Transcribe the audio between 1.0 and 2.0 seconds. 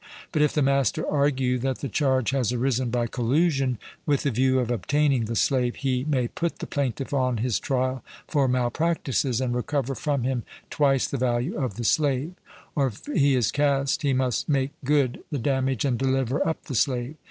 argue that the